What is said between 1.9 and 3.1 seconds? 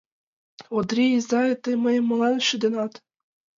молан шӱденат?